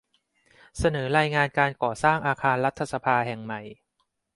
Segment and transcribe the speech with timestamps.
[0.77, 3.61] เสนอรายงานการก่อสร้างอาคารรัฐสภาแห่งใหม่